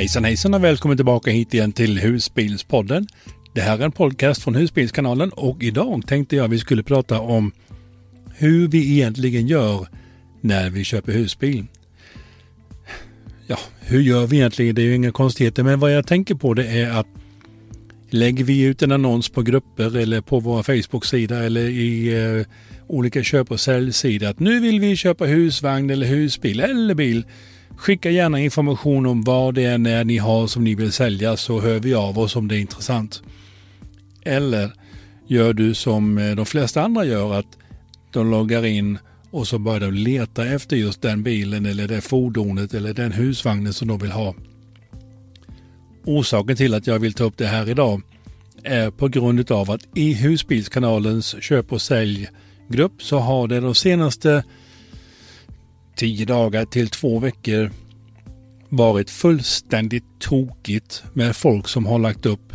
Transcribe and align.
Hejsan 0.00 0.24
hejsan 0.24 0.54
och 0.54 0.64
välkommen 0.64 0.96
tillbaka 0.96 1.30
hit 1.30 1.54
igen 1.54 1.72
till 1.72 1.98
Husbilspodden. 1.98 3.06
Det 3.54 3.60
här 3.60 3.78
är 3.78 3.84
en 3.84 3.92
podcast 3.92 4.42
från 4.42 4.54
Husbilskanalen 4.54 5.30
och 5.30 5.62
idag 5.62 6.06
tänkte 6.06 6.36
jag 6.36 6.48
vi 6.48 6.58
skulle 6.58 6.82
prata 6.82 7.20
om 7.20 7.52
hur 8.34 8.68
vi 8.68 8.92
egentligen 8.92 9.46
gör 9.46 9.86
när 10.40 10.70
vi 10.70 10.84
köper 10.84 11.12
husbil. 11.12 11.66
Ja, 13.46 13.58
hur 13.80 14.00
gör 14.00 14.26
vi 14.26 14.36
egentligen? 14.36 14.74
Det 14.74 14.82
är 14.82 14.86
ju 14.86 14.94
inga 14.94 15.12
konstigheter, 15.12 15.62
men 15.62 15.80
vad 15.80 15.92
jag 15.92 16.06
tänker 16.06 16.34
på 16.34 16.54
det 16.54 16.66
är 16.66 16.90
att 16.90 17.06
lägger 18.10 18.44
vi 18.44 18.62
ut 18.62 18.82
en 18.82 18.92
annons 18.92 19.28
på 19.28 19.42
grupper 19.42 19.96
eller 19.96 20.20
på 20.20 20.40
vår 20.40 20.62
Facebook-sida 20.62 21.44
eller 21.44 21.68
i 21.68 22.14
eh, 22.24 22.46
olika 22.86 23.22
köp 23.22 23.50
och 23.50 23.60
säljsidor 23.60 24.28
att 24.28 24.40
nu 24.40 24.60
vill 24.60 24.80
vi 24.80 24.96
köpa 24.96 25.24
husvagn 25.24 25.90
eller 25.90 26.06
husbil 26.06 26.60
eller 26.60 26.94
bil 26.94 27.24
Skicka 27.80 28.10
gärna 28.10 28.40
information 28.40 29.06
om 29.06 29.22
vad 29.22 29.54
det 29.54 29.64
är 29.64 29.78
när 29.78 30.04
ni 30.04 30.18
har 30.18 30.46
som 30.46 30.64
ni 30.64 30.74
vill 30.74 30.92
sälja 30.92 31.36
så 31.36 31.60
hör 31.60 31.80
vi 31.80 31.94
av 31.94 32.18
oss 32.18 32.36
om 32.36 32.48
det 32.48 32.56
är 32.56 32.60
intressant. 32.60 33.22
Eller 34.22 34.72
gör 35.26 35.52
du 35.52 35.74
som 35.74 36.18
eh, 36.18 36.36
de 36.36 36.46
flesta 36.46 36.82
andra 36.82 37.04
gör 37.04 37.34
att 37.34 37.46
de 38.12 38.30
loggar 38.30 38.66
in 38.66 38.98
och 39.30 39.48
så 39.48 39.58
börjar 39.58 39.80
de 39.80 39.90
leta 39.90 40.46
efter 40.46 40.76
just 40.76 41.02
den 41.02 41.22
bilen 41.22 41.66
eller 41.66 41.88
det 41.88 42.00
fordonet 42.00 42.74
eller 42.74 42.94
den 42.94 43.12
husvagnen 43.12 43.72
som 43.72 43.88
de 43.88 43.98
vill 43.98 44.12
ha. 44.12 44.34
Orsaken 46.04 46.56
till 46.56 46.74
att 46.74 46.86
jag 46.86 46.98
vill 46.98 47.14
ta 47.14 47.24
upp 47.24 47.36
det 47.36 47.46
här 47.46 47.70
idag 47.70 48.02
är 48.62 48.90
på 48.90 49.08
grund 49.08 49.50
av 49.50 49.70
att 49.70 49.88
i 49.94 50.12
Husbilskanalens 50.12 51.42
köp 51.42 51.72
och 51.72 51.82
säljgrupp 51.82 53.02
så 53.02 53.18
har 53.18 53.48
det 53.48 53.60
de 53.60 53.74
senaste 53.74 54.44
tio 56.00 56.24
dagar 56.24 56.64
till 56.64 56.88
två 56.88 57.18
veckor 57.18 57.70
varit 58.68 59.10
fullständigt 59.10 60.04
tokigt 60.18 61.04
med 61.12 61.36
folk 61.36 61.68
som 61.68 61.86
har 61.86 61.98
lagt 61.98 62.26
upp 62.26 62.52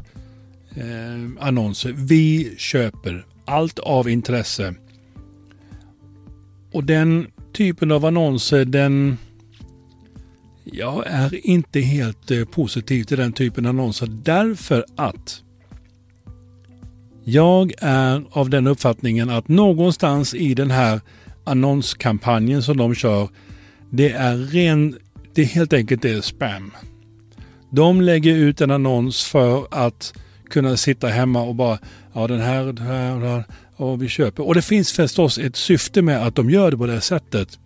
eh, 0.75 1.47
annonser. 1.47 1.91
Vi 1.97 2.55
köper 2.57 3.25
allt 3.45 3.79
av 3.79 4.09
intresse. 4.09 4.75
Och 6.71 6.83
den 6.83 7.27
typen 7.53 7.91
av 7.91 8.05
annonser, 8.05 8.66
den... 8.66 9.17
Jag 10.63 11.03
är 11.07 11.45
inte 11.47 11.79
helt 11.79 12.31
eh, 12.31 12.45
positiv 12.45 13.03
till 13.03 13.17
den 13.17 13.33
typen 13.33 13.66
av 13.66 13.69
annonser 13.69 14.07
därför 14.23 14.85
att 14.95 15.41
jag 17.23 17.73
är 17.77 18.23
av 18.31 18.49
den 18.49 18.67
uppfattningen 18.67 19.29
att 19.29 19.47
någonstans 19.47 20.33
i 20.33 20.53
den 20.53 20.71
här 20.71 21.01
annonskampanjen 21.45 22.63
som 22.63 22.77
de 22.77 22.95
kör, 22.95 23.29
det 23.89 24.11
är 24.11 24.38
ren, 24.38 24.97
det 25.33 25.41
är 25.41 25.45
helt 25.45 25.73
enkelt 25.73 26.01
det 26.01 26.11
är 26.11 26.21
spam. 26.21 26.71
De 27.69 28.01
lägger 28.01 28.35
ut 28.35 28.61
en 28.61 28.71
annons 28.71 29.23
för 29.23 29.67
att 29.71 30.13
kunna 30.49 30.77
sitta 30.77 31.07
hemma 31.07 31.41
och 31.41 31.55
bara, 31.55 31.79
ja 32.13 32.27
den 32.27 32.39
här, 32.39 32.66
den 32.66 32.77
här, 32.88 33.11
den 33.11 33.21
här 33.21 33.43
och 33.75 34.03
vi 34.03 34.07
köper. 34.07 34.47
Och 34.47 34.55
det 34.55 34.61
finns 34.61 34.91
förstås 34.91 35.38
ett 35.38 35.55
syfte 35.55 36.01
med 36.01 36.27
att 36.27 36.35
de 36.35 36.49
gör 36.49 36.71
det 36.71 36.77
på 36.77 36.85
det 36.85 37.01
sättet. 37.01 37.59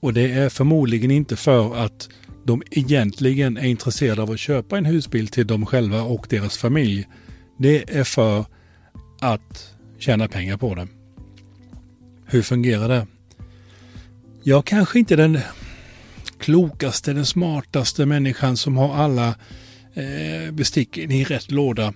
Och 0.00 0.12
det 0.12 0.32
är 0.32 0.48
förmodligen 0.48 1.10
inte 1.10 1.36
för 1.36 1.76
att 1.76 2.08
de 2.44 2.62
egentligen 2.70 3.56
är 3.56 3.66
intresserade 3.66 4.22
av 4.22 4.30
att 4.30 4.38
köpa 4.38 4.78
en 4.78 4.84
husbil 4.84 5.28
till 5.28 5.46
dem 5.46 5.66
själva 5.66 6.02
och 6.02 6.26
deras 6.30 6.58
familj. 6.58 7.08
Det 7.58 7.98
är 7.98 8.04
för 8.04 8.44
att 9.20 9.74
tjäna 9.98 10.28
pengar 10.28 10.56
på 10.56 10.74
det. 10.74 10.88
Hur 12.26 12.42
fungerar 12.42 12.88
det? 12.88 13.06
Jag 14.42 14.64
kanske 14.64 14.98
inte 14.98 15.16
den 15.16 15.38
klokaste, 16.38 17.12
den 17.12 17.26
smartaste 17.26 18.06
människan 18.06 18.56
som 18.56 18.76
har 18.76 18.94
alla 18.94 19.28
eh, 19.94 20.52
besticken 20.52 21.10
i 21.10 21.24
rätt 21.24 21.50
låda. 21.50 21.94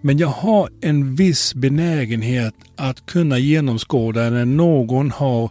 Men 0.00 0.18
jag 0.18 0.28
har 0.28 0.70
en 0.80 1.14
viss 1.14 1.54
benägenhet 1.54 2.54
att 2.76 3.06
kunna 3.06 3.38
genomskåda 3.38 4.30
när 4.30 4.44
någon 4.44 5.10
har 5.10 5.50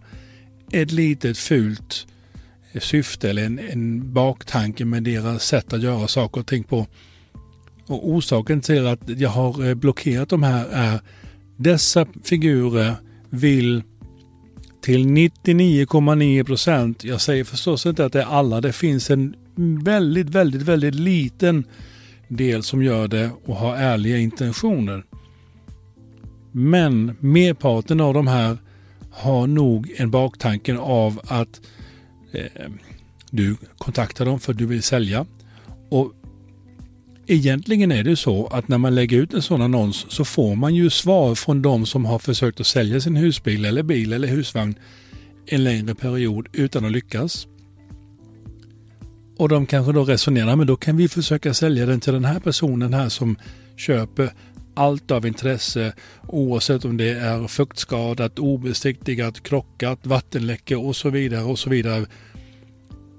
ett 0.72 0.92
litet 0.92 1.38
fult 1.38 2.08
eh, 2.72 2.82
syfte 2.82 3.30
eller 3.30 3.46
en, 3.46 3.60
en 3.60 4.14
baktanke 4.14 4.86
med 4.86 5.04
deras 5.04 5.46
sätt 5.46 5.74
att 5.74 5.82
göra 5.82 6.08
saker 6.08 6.42
och 6.42 6.48
ting 6.48 6.64
på. 6.64 6.88
Och 7.88 8.10
orsaken 8.10 8.62
till 8.62 8.88
att 8.88 9.00
jag 9.06 9.30
har 9.30 9.68
eh, 9.68 9.74
blockerat 9.74 10.30
de 10.30 10.44
här 10.44 10.68
är 10.72 11.00
dessa 11.58 12.06
figurer 12.24 12.96
vill 13.36 13.84
till 14.82 15.06
99,9 15.06 16.44
procent. 16.44 17.04
Jag 17.04 17.22
säger 17.22 17.44
förstås 17.44 17.86
inte 17.86 18.06
att 18.06 18.14
det 18.14 18.22
är 18.22 18.26
alla. 18.26 18.62
Det 18.62 18.74
finns 18.74 19.10
en 19.10 19.36
väldigt, 19.84 20.30
väldigt, 20.30 20.62
väldigt 20.62 20.96
liten 20.96 21.64
del 22.28 22.64
som 22.64 22.84
gör 22.84 23.08
det 23.08 23.30
och 23.46 23.56
har 23.56 23.76
ärliga 23.76 24.18
intentioner. 24.18 25.04
Men 26.52 27.16
merparten 27.20 28.02
av 28.02 28.14
de 28.14 28.28
här 28.28 28.58
har 29.12 29.48
nog 29.48 29.94
en 29.98 30.12
baktanken 30.12 30.78
av 30.78 31.22
att 31.28 31.62
eh, 32.32 32.72
du 33.32 33.56
kontaktar 33.78 34.26
dem 34.26 34.40
för 34.40 34.52
att 34.52 34.58
du 34.58 34.66
vill 34.66 34.84
sälja. 34.84 35.26
Och 35.90 36.14
Egentligen 37.28 37.92
är 37.92 38.04
det 38.04 38.16
så 38.16 38.48
att 38.48 38.68
när 38.68 38.78
man 38.78 38.96
lägger 38.96 39.18
ut 39.18 39.34
en 39.34 39.42
sån 39.42 39.62
annons 39.62 40.06
så 40.10 40.26
får 40.26 40.56
man 40.56 40.76
ju 40.76 40.90
svar 40.90 41.36
från 41.36 41.62
de 41.62 41.86
som 41.86 42.06
har 42.06 42.20
försökt 42.20 42.60
att 42.60 42.68
sälja 42.68 43.02
sin 43.02 43.16
husbil 43.16 43.66
eller 43.66 43.84
bil 43.84 44.14
eller 44.14 44.28
husvagn 44.28 44.76
en 45.46 45.64
längre 45.64 45.96
period 45.96 46.48
utan 46.54 46.86
att 46.86 46.92
lyckas. 46.92 47.48
Och 49.38 49.50
de 49.50 49.66
kanske 49.66 49.92
då 49.92 50.04
resonerar, 50.04 50.56
men 50.56 50.68
då 50.68 50.76
kan 50.76 50.98
vi 50.98 51.08
försöka 51.08 51.54
sälja 51.54 51.86
den 51.86 52.00
till 52.00 52.14
den 52.14 52.26
här 52.26 52.40
personen 52.40 52.94
här 52.94 53.10
som 53.10 53.38
köper 53.76 54.32
allt 54.74 55.12
av 55.12 55.26
intresse 55.26 55.94
oavsett 56.28 56.86
om 56.86 56.98
det 56.98 57.10
är 57.10 57.48
fuktskadat, 57.48 58.40
obesiktigat, 58.40 59.44
krockat, 59.44 60.06
vattenläckor 60.06 60.86
och 60.86 60.96
så 60.96 61.10
vidare 61.10 61.44
och 61.44 61.60
så 61.60 61.70
vidare. 61.70 62.06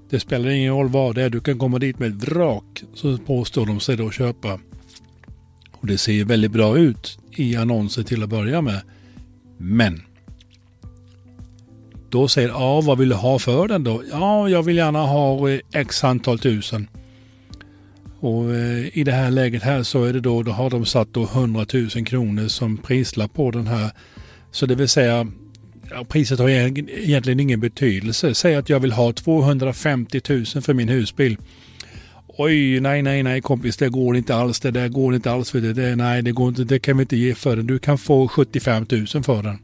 Det 0.09 0.19
spelar 0.19 0.49
ingen 0.49 0.73
roll 0.73 0.89
vad 0.89 1.15
det 1.15 1.23
är, 1.23 1.29
du 1.29 1.39
kan 1.39 1.59
komma 1.59 1.79
dit 1.79 1.99
med 1.99 2.09
ett 2.09 2.29
vrak, 2.29 2.83
så 2.93 3.17
påstår 3.17 3.65
de 3.65 3.79
sig 3.79 3.97
då 3.97 4.11
köpa. 4.11 4.59
Och 5.71 5.87
det 5.87 5.97
ser 5.97 6.25
väldigt 6.25 6.51
bra 6.51 6.77
ut 6.77 7.19
i 7.31 7.55
annonser 7.55 8.03
till 8.03 8.23
att 8.23 8.29
börja 8.29 8.61
med. 8.61 8.81
Men 9.57 10.01
då 12.09 12.27
säger 12.27 12.49
ja, 12.49 12.81
vad 12.81 12.97
vill 12.97 13.09
du 13.09 13.15
ha 13.15 13.39
för 13.39 13.67
den 13.67 13.83
då? 13.83 14.03
Ja, 14.11 14.49
jag 14.49 14.63
vill 14.63 14.77
gärna 14.77 15.01
ha 15.01 15.49
eh, 15.49 15.59
x 15.73 16.03
antal 16.03 16.39
tusen. 16.39 16.87
Och 18.19 18.55
eh, 18.55 18.97
i 18.97 19.03
det 19.03 19.11
här 19.11 19.31
läget 19.31 19.63
här 19.63 19.83
så 19.83 20.03
är 20.03 20.13
det 20.13 20.19
då, 20.19 20.43
då 20.43 20.51
har 20.51 20.69
de 20.69 20.85
satt 20.85 21.13
då 21.13 21.23
100 21.23 21.65
000 21.73 21.89
kronor 21.89 22.47
som 22.47 22.77
prislapp 22.77 23.33
på 23.33 23.51
den 23.51 23.67
här. 23.67 23.91
Så 24.51 24.65
det 24.65 24.75
vill 24.75 24.89
säga 24.89 25.27
ja, 25.89 26.03
priset 26.03 26.39
har 26.39 26.49
egentligen 26.49 27.39
ingen 27.39 27.59
betydelse. 27.59 28.35
Säg 28.35 28.55
att 28.55 28.69
jag 28.69 28.79
vill 28.79 28.91
ha 28.91 29.13
250 29.13 30.21
000 30.29 30.45
för 30.45 30.73
min 30.73 30.89
husbil. 30.89 31.37
Oj, 32.27 32.79
nej, 32.79 33.01
nej, 33.01 33.23
nej 33.23 33.41
kompis, 33.41 33.77
det 33.77 33.89
går 33.89 34.17
inte 34.17 34.35
alls. 34.35 34.59
Det 34.59 34.71
där 34.71 34.87
går 34.87 35.15
inte 35.15 35.31
alls 35.31 35.51
för 35.51 35.61
det. 35.61 35.73
det 35.73 35.95
nej, 35.95 36.21
det 36.21 36.31
går 36.31 36.49
inte. 36.49 36.63
Det 36.63 36.79
kan 36.79 36.97
vi 36.97 37.01
inte 37.01 37.17
ge 37.17 37.35
för 37.35 37.55
den. 37.55 37.67
Du 37.67 37.79
kan 37.79 37.97
få 37.97 38.27
75 38.27 38.85
000 38.91 39.07
för 39.07 39.43
den. 39.43 39.57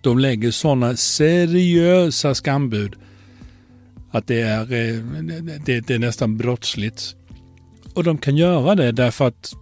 De 0.00 0.18
lägger 0.18 0.50
sådana 0.50 0.96
seriösa 0.96 2.34
skambud 2.34 2.94
att 4.10 4.26
det 4.26 4.40
är, 4.40 4.60
eh, 4.60 5.02
det, 5.64 5.80
det 5.80 5.94
är 5.94 5.98
nästan 5.98 6.36
brottsligt. 6.36 7.14
Och 7.94 8.04
de 8.04 8.18
kan 8.18 8.36
göra 8.36 8.74
det 8.74 8.92
därför 8.92 9.26
att 9.26 9.52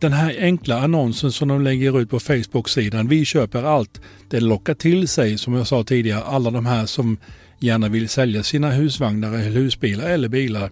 den 0.00 0.12
här 0.12 0.36
enkla 0.38 0.80
annonsen 0.80 1.32
som 1.32 1.48
de 1.48 1.62
lägger 1.62 2.00
ut 2.00 2.10
på 2.10 2.20
Facebook-sidan, 2.20 3.08
vi 3.08 3.24
köper 3.24 3.62
allt, 3.62 4.00
det 4.30 4.40
lockar 4.40 4.74
till 4.74 5.08
sig, 5.08 5.38
som 5.38 5.54
jag 5.54 5.66
sa 5.66 5.84
tidigare, 5.84 6.22
alla 6.22 6.50
de 6.50 6.66
här 6.66 6.86
som 6.86 7.16
gärna 7.58 7.88
vill 7.88 8.08
sälja 8.08 8.42
sina 8.42 8.70
husvagnar 8.70 9.32
eller 9.32 9.50
husbilar 9.50 10.10
eller 10.10 10.28
bilar. 10.28 10.70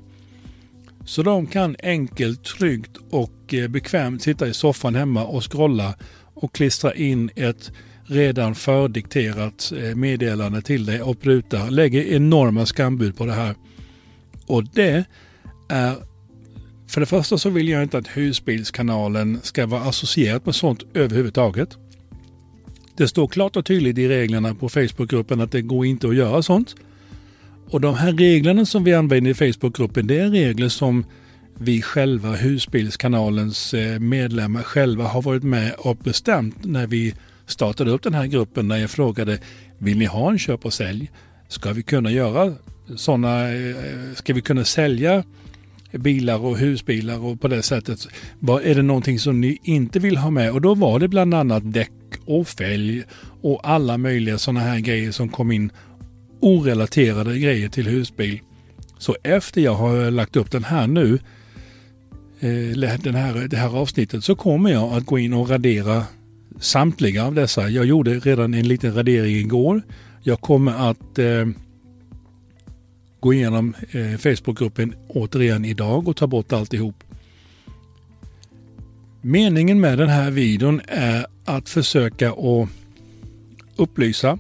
Så 1.05 1.23
de 1.23 1.47
kan 1.47 1.77
enkelt, 1.83 2.45
tryggt 2.45 2.97
och 3.11 3.55
eh, 3.55 3.69
bekvämt 3.69 4.23
sitta 4.23 4.49
i 4.49 4.55
soffan 4.55 4.95
hemma 4.95 5.25
och 5.25 5.53
scrolla 5.53 5.95
och 6.35 6.55
klistra 6.55 6.95
in 6.95 7.31
ett 7.37 7.73
redan 8.05 8.55
fördikterat 8.55 9.73
eh, 9.77 9.95
meddelande 9.95 10.63
till 10.63 10.87
dig 10.87 11.03
och 11.03 11.21
pruta, 11.21 11.71
lägger 11.71 12.03
enorma 12.03 12.67
skambud 12.67 13.17
på 13.17 13.27
det 13.27 13.33
här. 13.33 13.55
Och 14.47 14.65
det 14.65 15.05
är 15.69 15.97
för 16.93 17.01
det 17.01 17.07
första 17.07 17.39
så 17.39 17.51
vill 17.51 17.69
jag 17.69 17.83
inte 17.83 17.99
att 17.99 18.09
husbilskanalen 18.09 19.41
ska 19.43 19.67
vara 19.67 19.83
associerad 19.83 20.43
med 20.45 20.55
sånt 20.55 20.83
överhuvudtaget. 20.95 21.79
Det 22.97 23.09
står 23.09 23.29
klart 23.29 23.57
och 23.57 23.67
tydligt 23.67 23.99
i 23.99 24.09
reglerna 24.09 24.55
på 24.55 24.69
Facebookgruppen 24.69 25.41
att 25.41 25.53
det 25.53 25.63
går 25.63 25.87
inte 25.87 26.09
att 26.09 26.17
göra 26.17 26.43
sånt. 26.43 26.75
Och 27.71 27.81
de 27.81 27.95
här 27.95 28.13
reglerna 28.13 28.67
som 28.67 28.85
vi 28.85 28.95
använder 28.95 29.31
i 29.31 29.35
Facebookgruppen, 29.35 30.07
det 30.07 30.19
är 30.19 30.29
regler 30.29 30.69
som 30.69 31.05
vi 31.59 31.83
själva, 31.83 32.33
husbilskanalens 32.33 33.75
eh, 33.75 33.99
medlemmar 33.99 34.63
själva 34.63 35.05
har 35.05 35.23
varit 35.23 35.43
med 35.43 35.75
och 35.79 35.97
bestämt 35.97 36.65
när 36.65 36.87
vi 36.87 37.15
startade 37.47 37.91
upp 37.91 38.03
den 38.03 38.15
här 38.15 38.27
gruppen 38.27 38.69
när 38.69 38.77
jag 38.77 38.91
frågade 38.91 39.39
vill 39.79 39.99
ni 39.99 40.05
ha 40.05 40.31
en 40.31 40.39
köp 40.39 40.65
och 40.65 40.73
sälj? 40.73 41.11
Ska 41.49 41.73
vi 41.73 41.83
kunna 41.83 42.11
göra 42.11 42.55
sådana, 42.97 43.49
eh, 43.49 43.69
eh, 43.69 44.15
ska 44.15 44.35
vi 44.35 44.41
kunna 44.41 44.65
sälja 44.65 45.25
bilar 45.93 46.39
och 46.39 46.59
husbilar 46.59 47.25
och 47.25 47.41
på 47.41 47.49
det 47.49 47.63
sättet. 47.63 48.09
Är 48.63 48.75
det 48.75 48.83
någonting 48.83 49.19
som 49.19 49.41
ni 49.41 49.59
inte 49.63 49.99
vill 49.99 50.17
ha 50.17 50.31
med? 50.31 50.51
Och 50.51 50.61
då 50.61 50.75
var 50.75 50.99
det 50.99 51.09
bland 51.09 51.35
annat 51.35 51.73
däck 51.73 51.93
och 52.25 52.49
fälg 52.49 53.03
och 53.43 53.61
alla 53.69 53.99
möjliga 53.99 54.39
sådana 54.39 54.61
här 54.61 54.79
grejer 54.79 55.11
som 55.13 55.29
kom 55.29 55.53
in. 55.53 55.71
Orelaterade 56.41 57.39
grejer 57.39 57.69
till 57.69 57.87
husbil. 57.87 58.41
Så 58.99 59.17
efter 59.23 59.61
jag 59.61 59.75
har 59.75 60.11
lagt 60.11 60.37
upp 60.37 60.51
den 60.51 60.65
här 60.65 60.87
nu, 60.87 61.19
eh, 62.41 62.99
den 63.03 63.15
här, 63.15 63.49
det 63.49 63.57
här 63.57 63.77
avsnittet, 63.77 64.25
så 64.25 64.35
kommer 64.35 64.71
jag 64.71 64.93
att 64.93 65.07
gå 65.07 65.19
in 65.19 65.33
och 65.33 65.51
radera 65.51 66.05
samtliga 66.61 67.27
av 67.27 67.35
dessa. 67.35 67.69
Jag 67.69 67.85
gjorde 67.85 68.19
redan 68.19 68.55
en 68.55 68.69
liten 68.69 68.95
radering 68.95 69.37
igår. 69.37 69.83
Jag 70.23 70.41
kommer 70.41 70.91
att 70.91 71.19
eh, 71.19 71.47
gå 73.23 73.35
igenom 73.35 73.75
eh, 73.91 74.17
Facebookgruppen 74.19 74.95
återigen 75.09 75.65
idag 75.65 76.09
och 76.09 76.17
ta 76.17 76.27
bort 76.27 76.53
alltihop. 76.53 77.05
Meningen 79.21 79.81
med 79.81 79.99
den 79.99 80.09
här 80.09 80.31
videon 80.31 80.81
är 80.89 81.27
att 81.45 81.69
försöka 81.69 82.31
att 82.33 82.69
upplysa 83.77 84.39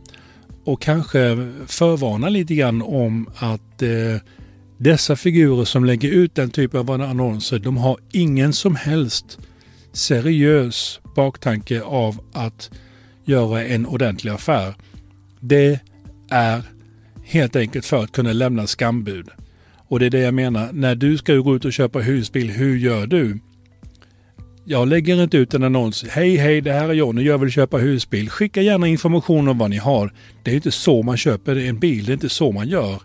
och 0.64 0.80
kanske 0.80 1.50
förvarna 1.66 2.28
lite 2.28 2.54
grann 2.54 2.82
om 2.82 3.30
att 3.36 3.82
eh, 3.82 3.90
dessa 4.78 5.16
figurer 5.16 5.64
som 5.64 5.84
lägger 5.84 6.08
ut 6.08 6.34
den 6.34 6.50
typen 6.50 6.80
av 6.80 6.90
annonser, 6.90 7.58
de 7.58 7.76
har 7.76 7.96
ingen 8.12 8.52
som 8.52 8.76
helst 8.76 9.38
seriös 9.92 11.00
baktanke 11.16 11.82
av 11.82 12.20
att 12.32 12.70
göra 13.24 13.64
en 13.64 13.86
ordentlig 13.86 14.30
affär. 14.30 14.74
Det 15.40 15.80
är 16.30 16.62
helt 17.32 17.56
enkelt 17.56 17.86
för 17.86 18.04
att 18.04 18.12
kunna 18.12 18.32
lämna 18.32 18.66
skambud. 18.66 19.28
Och 19.88 19.98
det 19.98 20.06
är 20.06 20.10
det 20.10 20.20
jag 20.20 20.34
menar, 20.34 20.72
när 20.72 20.94
du 20.94 21.18
ska 21.18 21.34
gå 21.34 21.56
ut 21.56 21.64
och 21.64 21.72
köpa 21.72 21.98
husbil, 21.98 22.50
hur 22.50 22.76
gör 22.76 23.06
du? 23.06 23.38
Jag 24.64 24.88
lägger 24.88 25.22
inte 25.22 25.36
ut 25.36 25.54
en 25.54 25.62
annons. 25.62 26.04
Hej, 26.08 26.36
hej, 26.36 26.60
det 26.60 26.72
här 26.72 26.88
är 26.88 26.92
Johnny, 26.92 27.22
jag 27.22 27.38
vill 27.38 27.50
köpa 27.50 27.78
husbil. 27.78 28.30
Skicka 28.30 28.62
gärna 28.62 28.88
information 28.88 29.48
om 29.48 29.58
vad 29.58 29.70
ni 29.70 29.76
har. 29.76 30.12
Det 30.42 30.50
är 30.50 30.54
inte 30.54 30.70
så 30.70 31.02
man 31.02 31.16
köper 31.16 31.56
en 31.56 31.78
bil, 31.78 32.04
det 32.04 32.12
är 32.12 32.14
inte 32.14 32.28
så 32.28 32.52
man 32.52 32.68
gör. 32.68 33.02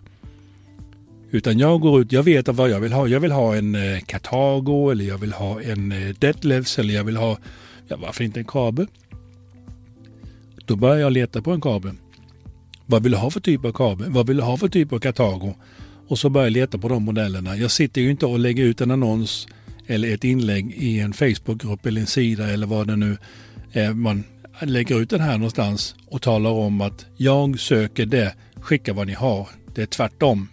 Utan 1.30 1.58
jag 1.58 1.80
går 1.80 2.00
ut, 2.00 2.12
jag 2.12 2.22
vet 2.22 2.48
vad 2.48 2.70
jag 2.70 2.80
vill 2.80 2.92
ha. 2.92 3.08
Jag 3.08 3.20
vill 3.20 3.32
ha 3.32 3.56
en 3.56 3.74
eh, 3.74 4.00
Cartago 4.06 4.90
eller 4.90 5.04
jag 5.04 5.18
vill 5.18 5.32
ha 5.32 5.62
en 5.62 5.92
eh, 5.92 6.14
Detlevs 6.18 6.78
eller 6.78 6.94
jag 6.94 7.04
vill 7.04 7.16
ha, 7.16 7.38
ja 7.88 7.96
varför 7.96 8.24
inte 8.24 8.40
en 8.40 8.44
kabel? 8.44 8.86
Då 10.66 10.76
börjar 10.76 10.98
jag 10.98 11.12
leta 11.12 11.42
på 11.42 11.52
en 11.52 11.60
kabel. 11.60 11.94
Vad 12.90 13.02
vill 13.02 13.12
du 13.12 13.18
ha 13.18 13.30
för 13.30 13.40
typ 13.40 13.64
av 13.64 13.72
kabel? 13.72 14.10
Vad 14.10 14.26
vill 14.26 14.36
du 14.36 14.42
ha 14.42 14.56
för 14.56 14.68
typ 14.68 14.92
av 14.92 14.98
Katago? 14.98 15.54
Och 16.08 16.18
så 16.18 16.30
börjar 16.30 16.46
jag 16.46 16.52
leta 16.52 16.78
på 16.78 16.88
de 16.88 17.02
modellerna. 17.02 17.56
Jag 17.56 17.70
sitter 17.70 18.00
ju 18.00 18.10
inte 18.10 18.26
och 18.26 18.38
lägger 18.38 18.64
ut 18.64 18.80
en 18.80 18.90
annons 18.90 19.46
eller 19.86 20.14
ett 20.14 20.24
inlägg 20.24 20.74
i 20.76 21.00
en 21.00 21.12
Facebookgrupp 21.12 21.86
eller 21.86 22.00
en 22.00 22.06
sida 22.06 22.50
eller 22.50 22.66
vad 22.66 22.86
det 22.86 22.96
nu 22.96 23.16
är. 23.72 23.92
Man 23.94 24.24
lägger 24.60 25.00
ut 25.00 25.10
den 25.10 25.20
här 25.20 25.38
någonstans 25.38 25.94
och 26.06 26.22
talar 26.22 26.50
om 26.50 26.80
att 26.80 27.06
jag 27.16 27.60
söker 27.60 28.06
det, 28.06 28.34
skicka 28.60 28.92
vad 28.92 29.06
ni 29.06 29.14
har. 29.14 29.48
Det 29.74 29.82
är 29.82 29.86
tvärtom. 29.86 30.48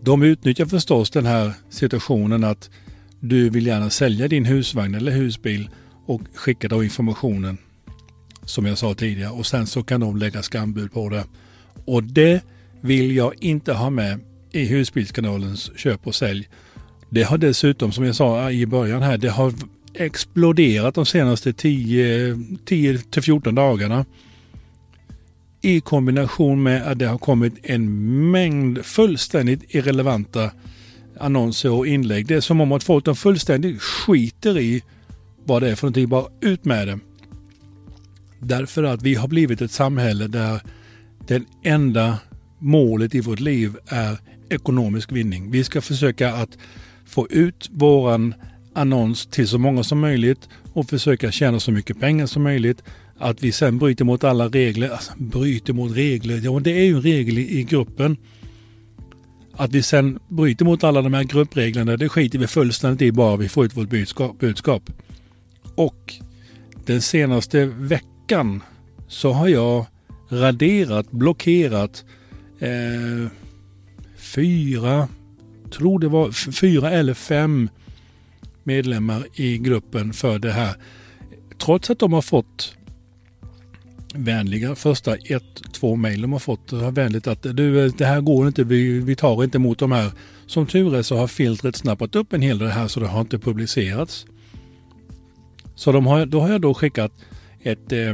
De 0.00 0.22
utnyttjar 0.22 0.66
förstås 0.66 1.10
den 1.10 1.26
här 1.26 1.52
situationen 1.70 2.44
att 2.44 2.70
du 3.20 3.50
vill 3.50 3.66
gärna 3.66 3.90
sälja 3.90 4.28
din 4.28 4.44
husvagn 4.44 4.94
eller 4.94 5.12
husbil 5.12 5.70
och 6.06 6.22
skicka 6.34 6.68
då 6.68 6.84
informationen 6.84 7.58
som 8.44 8.66
jag 8.66 8.78
sa 8.78 8.94
tidigare 8.94 9.30
och 9.30 9.46
sen 9.46 9.66
så 9.66 9.82
kan 9.82 10.00
de 10.00 10.16
lägga 10.16 10.42
skambud 10.42 10.92
på 10.92 11.08
det. 11.08 11.24
Och 11.84 12.02
det 12.02 12.44
vill 12.80 13.16
jag 13.16 13.34
inte 13.40 13.72
ha 13.72 13.90
med 13.90 14.20
i 14.52 14.64
husbilskanalens 14.64 15.70
köp 15.76 16.06
och 16.06 16.14
sälj. 16.14 16.48
Det 17.10 17.22
har 17.22 17.38
dessutom, 17.38 17.92
som 17.92 18.04
jag 18.04 18.14
sa 18.14 18.50
i 18.50 18.66
början 18.66 19.02
här, 19.02 19.18
det 19.18 19.28
har 19.28 19.52
exploderat 19.94 20.94
de 20.94 21.06
senaste 21.06 21.52
10-14 21.52 23.54
dagarna. 23.54 24.04
I 25.60 25.80
kombination 25.80 26.62
med 26.62 26.82
att 26.82 26.98
det 26.98 27.06
har 27.06 27.18
kommit 27.18 27.54
en 27.62 28.30
mängd 28.30 28.84
fullständigt 28.84 29.74
irrelevanta 29.74 30.50
annonser 31.20 31.70
och 31.70 31.86
inlägg. 31.86 32.26
Det 32.26 32.34
är 32.34 32.40
som 32.40 32.60
om 32.60 32.72
att 32.72 32.84
folk 32.84 33.04
de 33.04 33.16
fullständigt 33.16 33.82
skiter 33.82 34.58
i 34.58 34.82
vad 35.44 35.62
det 35.62 35.70
är 35.70 35.74
för 35.74 35.86
någonting. 35.86 36.08
Bara 36.08 36.26
ut 36.40 36.64
med 36.64 36.88
det. 36.88 36.98
Därför 38.44 38.82
att 38.82 39.02
vi 39.02 39.14
har 39.14 39.28
blivit 39.28 39.60
ett 39.60 39.70
samhälle 39.70 40.26
där 40.26 40.60
det 41.26 41.42
enda 41.62 42.18
målet 42.58 43.14
i 43.14 43.20
vårt 43.20 43.40
liv 43.40 43.76
är 43.86 44.18
ekonomisk 44.48 45.12
vinning. 45.12 45.50
Vi 45.50 45.64
ska 45.64 45.80
försöka 45.80 46.34
att 46.34 46.58
få 47.06 47.28
ut 47.28 47.68
våran 47.72 48.34
annons 48.74 49.26
till 49.26 49.48
så 49.48 49.58
många 49.58 49.82
som 49.82 50.00
möjligt 50.00 50.48
och 50.72 50.88
försöka 50.88 51.32
tjäna 51.32 51.60
så 51.60 51.72
mycket 51.72 52.00
pengar 52.00 52.26
som 52.26 52.42
möjligt. 52.42 52.82
Att 53.18 53.42
vi 53.42 53.52
sen 53.52 53.78
bryter 53.78 54.04
mot 54.04 54.24
alla 54.24 54.48
regler, 54.48 54.90
alltså 54.90 55.12
bryter 55.16 55.72
mot 55.72 55.96
regler, 55.96 56.40
ja 56.44 56.60
det 56.60 56.70
är 56.70 56.84
ju 56.84 56.96
en 56.96 57.02
regel 57.02 57.38
i, 57.38 57.58
i 57.58 57.64
gruppen. 57.64 58.16
Att 59.52 59.72
vi 59.72 59.82
sen 59.82 60.18
bryter 60.28 60.64
mot 60.64 60.84
alla 60.84 61.02
de 61.02 61.14
här 61.14 61.24
gruppreglerna, 61.24 61.96
det 61.96 62.08
skiter 62.08 62.38
vi 62.38 62.46
fullständigt 62.46 63.02
i 63.02 63.12
bara 63.12 63.36
vi 63.36 63.48
får 63.48 63.64
ut 63.64 63.76
vårt 63.76 63.90
budskap. 63.90 64.38
budskap. 64.38 64.90
Och 65.74 66.14
den 66.86 67.02
senaste 67.02 67.64
veckan 67.66 68.11
veckan 68.22 68.62
så 69.08 69.32
har 69.32 69.48
jag 69.48 69.86
raderat, 70.28 71.10
blockerat 71.10 72.04
eh, 72.58 73.30
fyra, 74.16 75.08
tror 75.70 75.98
det 75.98 76.08
var 76.08 76.52
fyra 76.52 76.90
eller 76.90 77.14
fem 77.14 77.68
medlemmar 78.62 79.26
i 79.34 79.58
gruppen 79.58 80.12
för 80.12 80.38
det 80.38 80.52
här. 80.52 80.74
Trots 81.58 81.90
att 81.90 81.98
de 81.98 82.12
har 82.12 82.22
fått 82.22 82.76
vänliga 84.14 84.74
första 84.74 85.14
ett, 85.14 85.72
två 85.72 85.96
mejl 85.96 86.22
de 86.22 86.32
har 86.32 86.38
fått 86.38 86.72
vänligt 86.72 87.26
att 87.26 87.42
du, 87.42 87.88
det 87.88 88.06
här 88.06 88.20
går 88.20 88.48
inte, 88.48 88.64
vi, 88.64 89.00
vi 89.00 89.16
tar 89.16 89.44
inte 89.44 89.58
emot 89.58 89.78
de 89.78 89.92
här. 89.92 90.12
Som 90.46 90.66
tur 90.66 90.96
är 90.96 91.02
så 91.02 91.16
har 91.16 91.26
filtret 91.26 91.76
snappat 91.76 92.16
upp 92.16 92.32
en 92.32 92.42
hel 92.42 92.58
del 92.58 92.68
här 92.68 92.88
så 92.88 93.00
det 93.00 93.06
har 93.06 93.20
inte 93.20 93.38
publicerats. 93.38 94.26
Så 95.74 95.92
de 95.92 96.06
har, 96.06 96.26
då 96.26 96.40
har 96.40 96.48
jag 96.48 96.60
då 96.60 96.74
skickat 96.74 97.12
ett 97.62 97.92
eh, 97.92 98.10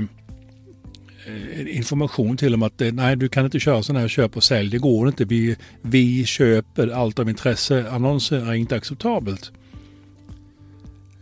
eh, 1.26 1.76
information 1.76 2.36
till 2.36 2.52
dem 2.52 2.62
att 2.62 2.80
eh, 2.80 2.92
nej, 2.92 3.16
du 3.16 3.28
kan 3.28 3.44
inte 3.44 3.60
köra 3.60 3.82
sådana 3.82 4.00
här 4.00 4.08
köp 4.08 4.36
och 4.36 4.44
sälj. 4.44 4.70
Det 4.70 4.78
går 4.78 5.08
inte. 5.08 5.24
Vi, 5.24 5.56
vi 5.82 6.24
köper 6.24 6.88
allt 6.88 7.18
av 7.18 7.28
intresse. 7.28 7.90
Annonser 7.90 8.50
är 8.50 8.54
inte 8.54 8.76
acceptabelt. 8.76 9.52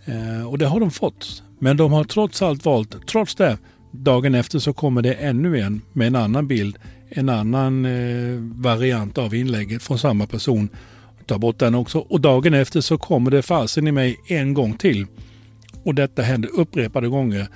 Eh, 0.05 0.49
och 0.49 0.59
det 0.59 0.67
har 0.67 0.81
de 0.81 0.91
fått. 0.91 1.43
Men 1.59 1.77
de 1.77 1.93
har 1.93 2.05
trots 2.05 2.43
allt 2.43 2.65
valt, 2.65 3.07
trots 3.07 3.35
det, 3.35 3.59
dagen 3.91 4.35
efter 4.35 4.59
så 4.59 4.73
kommer 4.73 5.03
det 5.03 5.13
ännu 5.13 5.61
en 5.61 5.83
med 5.93 6.07
en 6.07 6.17
annan 6.17 6.47
bild, 6.47 6.79
en 7.09 7.29
annan 7.29 7.85
eh, 7.85 8.39
variant 8.41 9.19
av 9.19 9.35
inlägget 9.35 9.83
från 9.83 9.99
samma 9.99 10.27
person. 10.27 10.69
Ta 11.27 11.39
bort 11.39 11.59
den 11.59 11.75
också. 11.75 11.99
Och 11.99 12.21
dagen 12.21 12.55
efter 12.55 12.81
så 12.81 12.99
kommer 12.99 13.31
det 13.31 13.43
fasen 13.43 13.87
i 13.87 13.93
mig 13.93 14.17
en 14.29 14.55
gång 14.55 14.75
till. 14.75 15.07
Och 15.85 15.95
detta 15.95 16.23
händer 16.23 16.51
upprepade 16.55 17.09
gånger. 17.09 17.49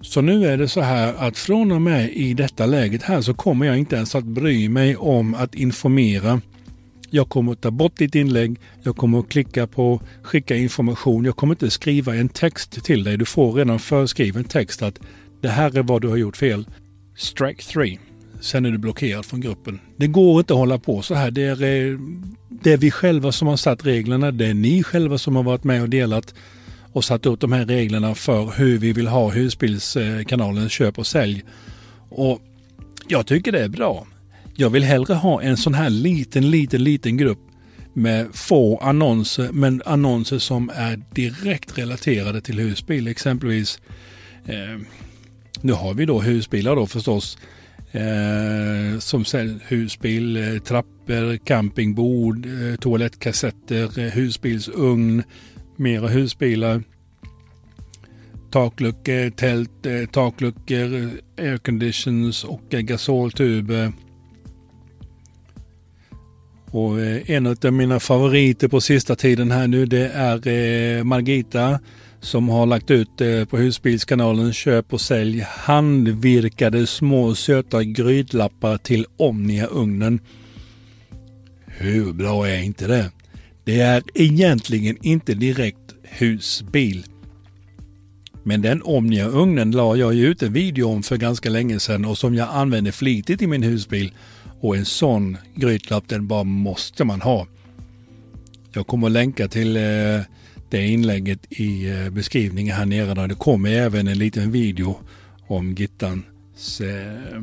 Så 0.00 0.20
nu 0.20 0.46
är 0.46 0.56
det 0.56 0.68
så 0.68 0.80
här 0.80 1.14
att 1.14 1.38
från 1.38 1.72
och 1.72 1.82
med 1.82 2.12
i 2.12 2.34
detta 2.34 2.66
läget 2.66 3.02
här 3.02 3.20
så 3.20 3.34
kommer 3.34 3.66
jag 3.66 3.78
inte 3.78 3.96
ens 3.96 4.14
att 4.14 4.24
bry 4.24 4.68
mig 4.68 4.96
om 4.96 5.34
att 5.34 5.54
informera. 5.54 6.40
Jag 7.10 7.28
kommer 7.28 7.52
att 7.52 7.60
ta 7.60 7.70
bort 7.70 7.96
ditt 7.96 8.14
inlägg. 8.14 8.58
Jag 8.82 8.96
kommer 8.96 9.18
att 9.18 9.28
klicka 9.28 9.66
på 9.66 10.00
skicka 10.22 10.56
information. 10.56 11.24
Jag 11.24 11.36
kommer 11.36 11.54
inte 11.54 11.70
skriva 11.70 12.14
en 12.14 12.28
text 12.28 12.84
till 12.84 13.04
dig. 13.04 13.16
Du 13.16 13.24
får 13.24 13.52
redan 13.52 13.78
förskriven 13.78 14.44
text 14.44 14.82
att 14.82 15.00
det 15.40 15.48
här 15.48 15.78
är 15.78 15.82
vad 15.82 16.02
du 16.02 16.08
har 16.08 16.16
gjort 16.16 16.36
fel. 16.36 16.66
Strike 17.16 17.62
3. 17.62 17.98
Sen 18.40 18.66
är 18.66 18.70
du 18.70 18.78
blockerad 18.78 19.26
från 19.26 19.40
gruppen. 19.40 19.80
Det 19.96 20.06
går 20.06 20.40
inte 20.40 20.52
att 20.52 20.58
hålla 20.58 20.78
på 20.78 21.02
så 21.02 21.14
här. 21.14 21.30
Det 21.30 21.42
är, 21.42 21.62
eh, 21.62 21.98
det 22.48 22.72
är 22.72 22.76
vi 22.76 22.90
själva 22.90 23.32
som 23.32 23.48
har 23.48 23.56
satt 23.56 23.86
reglerna. 23.86 24.30
Det 24.30 24.46
är 24.46 24.54
ni 24.54 24.82
själva 24.82 25.18
som 25.18 25.36
har 25.36 25.42
varit 25.42 25.64
med 25.64 25.82
och 25.82 25.88
delat 25.88 26.34
och 26.92 27.04
satt 27.04 27.26
upp 27.26 27.40
de 27.40 27.52
här 27.52 27.66
reglerna 27.66 28.14
för 28.14 28.52
hur 28.56 28.78
vi 28.78 28.92
vill 28.92 29.06
ha 29.06 29.30
husbilskanalens 29.30 30.72
köp 30.72 30.98
och 30.98 31.06
sälj. 31.06 31.44
Och 32.08 32.40
jag 33.08 33.26
tycker 33.26 33.52
det 33.52 33.64
är 33.64 33.68
bra. 33.68 34.06
Jag 34.54 34.70
vill 34.70 34.84
hellre 34.84 35.14
ha 35.14 35.42
en 35.42 35.56
sån 35.56 35.74
här 35.74 35.90
liten, 35.90 36.50
liten, 36.50 36.84
liten 36.84 37.16
grupp 37.16 37.38
med 37.92 38.34
få 38.34 38.78
annonser, 38.78 39.50
men 39.52 39.82
annonser 39.84 40.38
som 40.38 40.70
är 40.74 41.00
direkt 41.14 41.78
relaterade 41.78 42.40
till 42.40 42.58
husbil. 42.58 43.08
Exempelvis, 43.08 43.80
eh, 44.46 44.80
nu 45.60 45.72
har 45.72 45.94
vi 45.94 46.04
då 46.04 46.20
husbilar 46.20 46.76
då 46.76 46.86
förstås, 46.86 47.38
eh, 47.92 48.98
som 48.98 49.24
husbil, 49.68 50.36
eh, 50.36 50.62
trappor, 50.62 51.36
campingbord, 51.36 52.46
eh, 52.46 52.76
toalettkassetter, 52.76 53.98
eh, 53.98 54.12
husbilsugn, 54.12 55.22
mera 55.80 56.08
husbilar. 56.08 56.82
Takluckor, 58.50 59.30
tält, 59.30 59.86
eh, 59.86 60.06
takluckor, 60.12 60.94
eh, 60.94 61.44
airconditions 61.44 62.44
och 62.44 62.74
eh, 62.74 62.80
gasoltuber. 62.80 63.92
Och 66.70 67.00
en 67.26 67.46
av 67.46 67.72
mina 67.72 68.00
favoriter 68.00 68.68
på 68.68 68.80
sista 68.80 69.16
tiden 69.16 69.50
här 69.50 69.68
nu 69.68 69.86
det 69.86 70.08
är 70.08 71.04
Margita 71.04 71.80
som 72.20 72.48
har 72.48 72.66
lagt 72.66 72.90
ut 72.90 73.16
på 73.50 73.56
husbilskanalen 73.56 74.52
Köp 74.52 74.92
och 74.92 75.00
sälj 75.00 75.46
handvirkade 75.48 76.86
små 76.86 77.34
söta 77.34 77.84
grytlappar 77.84 78.76
till 78.78 79.06
Omnia-ugnen. 79.16 80.20
Hur 81.66 82.12
bra 82.12 82.48
är 82.48 82.62
inte 82.62 82.86
det? 82.86 83.10
Det 83.70 83.80
är 83.80 84.02
egentligen 84.14 84.96
inte 85.02 85.34
direkt 85.34 85.94
husbil. 86.02 87.04
Men 88.42 88.62
den 88.62 88.82
Omnia-ugnen 88.82 89.70
la 89.70 89.96
jag 89.96 90.14
ju 90.14 90.26
ut 90.26 90.42
en 90.42 90.52
video 90.52 90.88
om 90.88 91.02
för 91.02 91.16
ganska 91.16 91.50
länge 91.50 91.80
sedan 91.80 92.04
och 92.04 92.18
som 92.18 92.34
jag 92.34 92.48
använder 92.52 92.92
flitigt 92.92 93.42
i 93.42 93.46
min 93.46 93.62
husbil. 93.62 94.12
Och 94.60 94.76
en 94.76 94.84
sån 94.84 95.36
grytlapp 95.54 96.08
den 96.08 96.26
bara 96.26 96.44
måste 96.44 97.04
man 97.04 97.20
ha. 97.20 97.46
Jag 98.72 98.86
kommer 98.86 99.06
att 99.06 99.12
länka 99.12 99.48
till 99.48 99.76
eh, 99.76 99.82
det 100.70 100.86
inlägget 100.86 101.52
i 101.52 101.90
eh, 101.90 102.10
beskrivningen 102.10 102.76
här 102.76 102.86
nere. 102.86 103.26
Det 103.26 103.34
kommer 103.34 103.70
även 103.70 104.08
en 104.08 104.18
liten 104.18 104.50
video 104.50 104.98
om 105.46 105.74
Gittans 105.74 106.80
eh, 106.80 107.42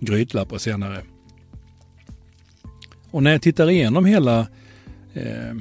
grytlappar 0.00 0.58
senare. 0.58 1.02
Och 3.10 3.22
när 3.22 3.30
jag 3.30 3.42
tittar 3.42 3.70
igenom 3.70 4.04
hela 4.04 4.46
eh, 5.26 5.54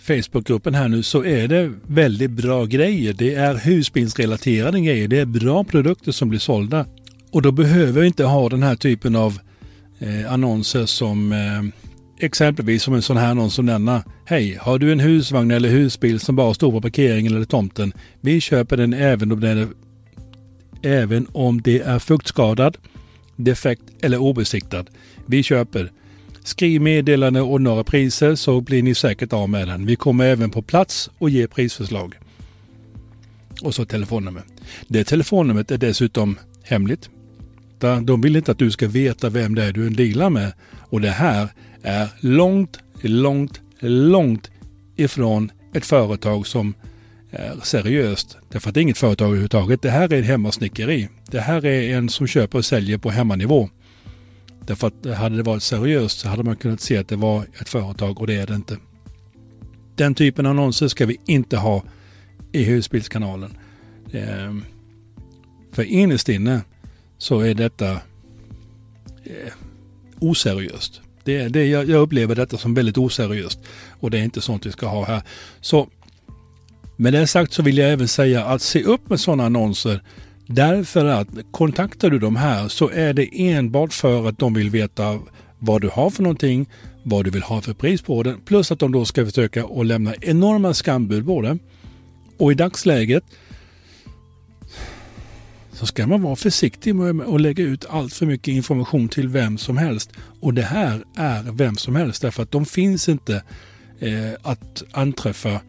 Facebookgruppen 0.00 0.74
här 0.74 0.88
nu 0.88 1.02
så 1.02 1.24
är 1.24 1.48
det 1.48 1.72
väldigt 1.86 2.30
bra 2.30 2.64
grejer. 2.64 3.12
Det 3.12 3.34
är 3.34 3.54
husbilsrelaterade 3.54 4.80
grejer. 4.80 5.08
Det 5.08 5.18
är 5.18 5.26
bra 5.26 5.64
produkter 5.64 6.12
som 6.12 6.28
blir 6.28 6.40
sålda. 6.40 6.86
Och 7.30 7.42
då 7.42 7.52
behöver 7.52 8.00
vi 8.00 8.06
inte 8.06 8.24
ha 8.24 8.48
den 8.48 8.62
här 8.62 8.76
typen 8.76 9.16
av 9.16 9.38
eh, 9.98 10.32
annonser 10.32 10.86
som 10.86 11.32
eh, 11.32 11.62
exempelvis 12.24 12.82
som 12.82 12.94
en 12.94 13.02
sån 13.02 13.16
här 13.16 13.30
annons 13.30 13.54
som 13.54 13.66
denna. 13.66 14.04
Hej, 14.24 14.58
har 14.60 14.78
du 14.78 14.92
en 14.92 15.00
husvagn 15.00 15.50
eller 15.50 15.68
husbil 15.68 16.20
som 16.20 16.36
bara 16.36 16.54
står 16.54 16.70
på 16.70 16.80
parkeringen 16.80 17.34
eller 17.34 17.44
tomten? 17.44 17.92
Vi 18.20 18.40
köper 18.40 18.76
den 18.76 18.92
även 18.94 19.32
om 19.32 19.40
den 19.40 19.58
är, 19.58 19.68
även 20.82 21.26
om 21.32 21.62
det 21.62 21.80
är 21.80 21.98
fuktskadad, 21.98 22.76
defekt 23.36 23.82
eller 24.02 24.18
obesiktad. 24.18 24.84
Vi 25.26 25.42
köper. 25.42 25.90
Skriv 26.44 26.80
meddelande 26.80 27.40
och 27.40 27.60
några 27.60 27.84
priser 27.84 28.34
så 28.34 28.60
blir 28.60 28.82
ni 28.82 28.94
säkert 28.94 29.32
av 29.32 29.48
med 29.48 29.68
den. 29.68 29.86
Vi 29.86 29.96
kommer 29.96 30.24
även 30.24 30.50
på 30.50 30.62
plats 30.62 31.10
och 31.18 31.30
ger 31.30 31.46
prisförslag. 31.46 32.14
Och 33.62 33.74
så 33.74 33.84
telefonnummer. 33.84 34.42
Det 34.88 35.04
telefonnumret 35.04 35.70
är 35.70 35.78
dessutom 35.78 36.38
hemligt. 36.62 37.10
De 38.02 38.20
vill 38.20 38.36
inte 38.36 38.52
att 38.52 38.58
du 38.58 38.70
ska 38.70 38.88
veta 38.88 39.28
vem 39.28 39.54
det 39.54 39.64
är 39.64 39.72
du 39.72 39.90
dealar 39.90 40.30
med. 40.30 40.52
Och 40.78 41.00
det 41.00 41.10
här 41.10 41.48
är 41.82 42.08
långt, 42.20 42.78
långt, 43.00 43.60
långt 43.80 44.50
ifrån 44.96 45.50
ett 45.74 45.86
företag 45.86 46.46
som 46.46 46.74
är 47.30 47.54
seriöst. 47.62 48.36
Därför 48.48 48.68
att 48.68 48.74
det 48.74 48.80
är 48.80 48.82
inget 48.82 48.98
företag 48.98 49.26
överhuvudtaget. 49.26 49.82
Det 49.82 49.90
här 49.90 50.12
är 50.12 50.18
ett 50.18 50.26
hemmasnickeri. 50.26 51.08
Det 51.30 51.40
här 51.40 51.66
är 51.66 51.96
en 51.96 52.08
som 52.08 52.26
köper 52.26 52.58
och 52.58 52.64
säljer 52.64 52.98
på 52.98 53.10
hemmanivå. 53.10 53.68
Därför 54.66 54.86
att 54.86 55.16
hade 55.16 55.36
det 55.36 55.42
varit 55.42 55.62
seriöst 55.62 56.18
så 56.18 56.28
hade 56.28 56.42
man 56.42 56.56
kunnat 56.56 56.80
se 56.80 56.96
att 56.96 57.08
det 57.08 57.16
var 57.16 57.46
ett 57.60 57.68
företag 57.68 58.20
och 58.20 58.26
det 58.26 58.34
är 58.34 58.46
det 58.46 58.54
inte. 58.54 58.76
Den 59.94 60.14
typen 60.14 60.46
av 60.46 60.50
annonser 60.50 60.88
ska 60.88 61.06
vi 61.06 61.20
inte 61.26 61.56
ha 61.56 61.82
i 62.52 62.64
husbilskanalen. 62.64 63.56
Ehm, 64.12 64.64
för 65.72 65.82
innerst 65.82 66.28
inne 66.28 66.60
så 67.18 67.40
är 67.40 67.54
detta 67.54 67.90
eh, 69.24 69.52
oseriöst. 70.18 71.00
Det, 71.24 71.48
det, 71.48 71.66
jag, 71.66 71.88
jag 71.88 72.00
upplever 72.00 72.34
detta 72.34 72.58
som 72.58 72.74
väldigt 72.74 72.98
oseriöst 72.98 73.58
och 74.00 74.10
det 74.10 74.18
är 74.18 74.22
inte 74.22 74.40
sånt 74.40 74.66
vi 74.66 74.72
ska 74.72 74.86
ha 74.86 75.04
här. 75.04 75.22
Så 75.60 75.88
med 76.96 77.12
det 77.12 77.26
sagt 77.26 77.52
så 77.52 77.62
vill 77.62 77.78
jag 77.78 77.92
även 77.92 78.08
säga 78.08 78.44
att 78.44 78.62
se 78.62 78.82
upp 78.82 79.10
med 79.10 79.20
sådana 79.20 79.46
annonser 79.46 80.02
Därför 80.54 81.04
att 81.04 81.28
kontaktar 81.50 82.10
du 82.10 82.18
dem 82.18 82.36
här 82.36 82.68
så 82.68 82.90
är 82.90 83.14
det 83.14 83.28
enbart 83.50 83.92
för 83.92 84.28
att 84.28 84.38
de 84.38 84.54
vill 84.54 84.70
veta 84.70 85.18
vad 85.58 85.80
du 85.80 85.88
har 85.88 86.10
för 86.10 86.22
någonting, 86.22 86.66
vad 87.02 87.24
du 87.24 87.30
vill 87.30 87.42
ha 87.42 87.60
för 87.60 87.74
pris 87.74 88.02
på 88.02 88.22
den, 88.22 88.40
plus 88.40 88.72
att 88.72 88.78
de 88.78 88.92
då 88.92 89.04
ska 89.04 89.24
försöka 89.26 89.64
att 89.64 89.86
lämna 89.86 90.14
enorma 90.20 90.74
skambud 90.74 91.26
på 91.26 91.42
det. 91.42 91.58
Och 92.38 92.52
i 92.52 92.54
dagsläget 92.54 93.24
så 95.72 95.86
ska 95.86 96.06
man 96.06 96.22
vara 96.22 96.36
försiktig 96.36 96.94
med 96.94 97.28
att 97.28 97.40
lägga 97.40 97.64
ut 97.64 97.84
allt 97.88 98.14
för 98.14 98.26
mycket 98.26 98.54
information 98.54 99.08
till 99.08 99.28
vem 99.28 99.58
som 99.58 99.76
helst. 99.76 100.10
Och 100.40 100.54
det 100.54 100.62
här 100.62 101.04
är 101.16 101.42
vem 101.42 101.76
som 101.76 101.96
helst 101.96 102.22
därför 102.22 102.42
att 102.42 102.50
de 102.50 102.66
finns 102.66 103.08
inte 103.08 103.42
eh, 104.00 104.32
att 104.42 104.82
anträffa 104.92 105.60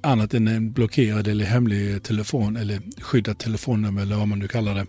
annat 0.00 0.34
än 0.34 0.48
en 0.48 0.72
blockerad 0.72 1.28
eller 1.28 1.44
hemlig 1.44 2.02
telefon 2.02 2.56
eller 2.56 2.80
skyddat 3.00 3.38
telefonnummer 3.38 4.02
eller 4.02 4.16
vad 4.16 4.28
man 4.28 4.38
nu 4.38 4.48
kallar 4.48 4.74
det. 4.74 4.86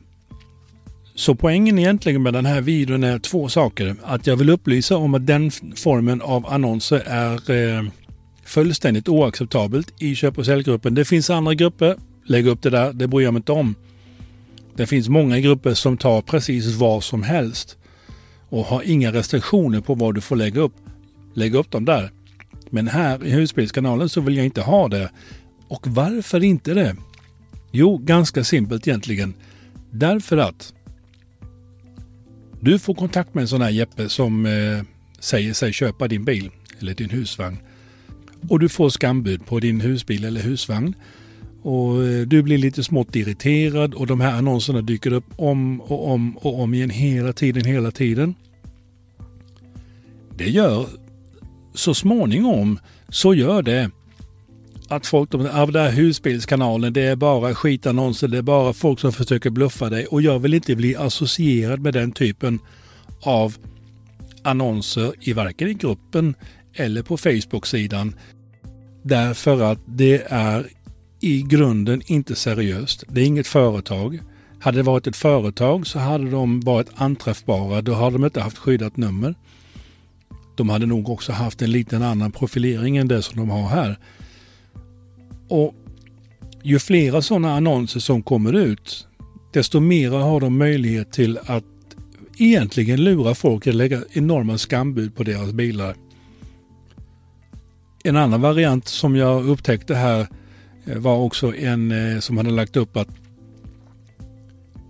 Så 1.15 1.35
poängen 1.35 1.79
egentligen 1.79 2.23
med 2.23 2.33
den 2.33 2.45
här 2.45 2.61
videon 2.61 3.03
är 3.03 3.19
två 3.19 3.49
saker. 3.49 3.95
Att 4.03 4.27
jag 4.27 4.35
vill 4.35 4.49
upplysa 4.49 4.97
om 4.97 5.13
att 5.13 5.27
den 5.27 5.51
formen 5.75 6.21
av 6.21 6.45
annonser 6.45 7.03
är 7.05 7.51
eh, 7.51 7.83
fullständigt 8.45 9.09
oacceptabelt 9.09 9.93
i 9.99 10.15
köp 10.15 10.37
och 10.37 10.45
säljgruppen. 10.45 10.95
Det 10.95 11.05
finns 11.05 11.29
andra 11.29 11.53
grupper, 11.53 11.95
lägg 12.25 12.47
upp 12.47 12.61
det 12.61 12.69
där, 12.69 12.93
det 12.93 13.07
bryr 13.07 13.23
jag 13.23 13.33
mig 13.33 13.39
inte 13.39 13.51
om. 13.51 13.75
Det 14.75 14.87
finns 14.87 15.09
många 15.09 15.39
grupper 15.39 15.73
som 15.73 15.97
tar 15.97 16.21
precis 16.21 16.75
vad 16.75 17.03
som 17.03 17.23
helst 17.23 17.77
och 18.49 18.65
har 18.65 18.83
inga 18.85 19.13
restriktioner 19.13 19.81
på 19.81 19.95
vad 19.95 20.15
du 20.15 20.21
får 20.21 20.35
lägga 20.35 20.61
upp. 20.61 20.73
Lägg 21.33 21.55
upp 21.55 21.71
dem 21.71 21.85
där. 21.85 22.11
Men 22.69 22.87
här 22.87 23.25
i 23.25 23.29
husbilskanalen 23.29 24.09
så 24.09 24.21
vill 24.21 24.37
jag 24.37 24.45
inte 24.45 24.61
ha 24.61 24.87
det. 24.87 25.11
Och 25.67 25.87
varför 25.87 26.43
inte 26.43 26.73
det? 26.73 26.95
Jo, 27.71 27.97
ganska 27.97 28.43
simpelt 28.43 28.87
egentligen. 28.87 29.33
Därför 29.91 30.37
att 30.37 30.73
du 32.59 32.79
får 32.79 32.93
kontakt 32.93 33.33
med 33.33 33.41
en 33.41 33.47
sån 33.47 33.61
här 33.61 33.69
Jeppe 33.69 34.09
som 34.09 34.45
eh, 34.45 34.83
säger 35.19 35.53
sig 35.53 35.73
köpa 35.73 36.07
din 36.07 36.25
bil 36.25 36.51
eller 36.79 36.93
din 36.93 37.09
husvagn. 37.09 37.57
Och 38.49 38.59
du 38.59 38.69
får 38.69 38.89
skambud 38.89 39.45
på 39.45 39.59
din 39.59 39.81
husbil 39.81 40.25
eller 40.25 40.41
husvagn. 40.41 40.93
Och 41.61 42.03
eh, 42.03 42.21
du 42.21 42.43
blir 42.43 42.57
lite 42.57 42.83
smått 42.83 43.15
irriterad 43.15 43.93
och 43.93 44.07
de 44.07 44.21
här 44.21 44.33
annonserna 44.33 44.81
dyker 44.81 45.13
upp 45.13 45.25
om 45.35 45.81
och 45.81 46.11
om 46.11 46.37
och 46.37 46.59
om 46.59 46.73
igen 46.73 46.89
hela 46.89 47.33
tiden, 47.33 47.65
hela 47.65 47.91
tiden. 47.91 48.35
Det 50.37 50.49
gör 50.49 50.87
så 51.73 51.93
småningom 51.93 52.79
så 53.09 53.33
gör 53.33 53.61
det 53.61 53.91
att 54.87 55.05
folk, 55.05 55.33
av 55.33 55.47
ah, 55.53 55.65
den 55.65 55.83
här 55.83 55.91
husbilskanalen, 55.91 56.93
det 56.93 57.01
är 57.01 57.15
bara 57.15 57.55
skitannonser, 57.55 58.27
det 58.27 58.37
är 58.37 58.41
bara 58.41 58.73
folk 58.73 58.99
som 58.99 59.11
försöker 59.11 59.49
bluffa 59.49 59.89
dig 59.89 60.05
och 60.05 60.21
jag 60.21 60.39
vill 60.39 60.53
inte 60.53 60.75
bli 60.75 60.95
associerad 60.95 61.79
med 61.79 61.93
den 61.93 62.11
typen 62.11 62.59
av 63.21 63.55
annonser 64.43 65.13
i 65.19 65.33
varken 65.33 65.67
i 65.67 65.73
gruppen 65.73 66.35
eller 66.73 67.01
på 67.01 67.17
Facebook-sidan. 67.17 68.15
Därför 69.03 69.61
att 69.61 69.79
det 69.85 70.23
är 70.29 70.67
i 71.21 71.41
grunden 71.41 72.01
inte 72.05 72.35
seriöst. 72.35 73.03
Det 73.07 73.21
är 73.21 73.25
inget 73.25 73.47
företag. 73.47 74.19
Hade 74.59 74.77
det 74.77 74.83
varit 74.83 75.07
ett 75.07 75.15
företag 75.15 75.87
så 75.87 75.99
hade 75.99 76.29
de 76.29 76.59
varit 76.59 76.89
anträffbara. 76.95 77.81
Då 77.81 77.93
hade 77.93 78.11
de 78.11 78.25
inte 78.25 78.41
haft 78.41 78.57
skyddat 78.57 78.97
nummer. 78.97 79.35
De 80.59 80.69
hade 80.69 80.85
nog 80.85 81.09
också 81.09 81.31
haft 81.31 81.61
en 81.61 81.71
liten 81.71 82.03
annan 82.03 82.31
profilering 82.31 82.97
än 82.97 83.07
det 83.07 83.21
som 83.21 83.37
de 83.37 83.49
har 83.49 83.67
här. 83.69 83.97
Och 85.47 85.75
ju 86.63 86.79
flera 86.79 87.21
sådana 87.21 87.55
annonser 87.55 87.99
som 87.99 88.23
kommer 88.23 88.53
ut, 88.53 89.07
desto 89.53 89.79
mer 89.79 90.09
har 90.09 90.39
de 90.39 90.57
möjlighet 90.57 91.11
till 91.11 91.39
att 91.45 91.63
egentligen 92.37 93.03
lura 93.03 93.35
folk 93.35 93.67
att 93.67 93.75
lägga 93.75 94.01
enorma 94.11 94.57
skambud 94.57 95.15
på 95.15 95.23
deras 95.23 95.51
bilar. 95.51 95.95
En 98.03 98.15
annan 98.15 98.41
variant 98.41 98.87
som 98.87 99.15
jag 99.15 99.49
upptäckte 99.49 99.95
här 99.95 100.27
eh, 100.85 100.97
var 100.97 101.17
också 101.17 101.55
en 101.55 101.91
eh, 101.91 102.19
som 102.19 102.37
hade 102.37 102.49
lagt 102.49 102.77
upp 102.77 102.97
att 102.97 103.09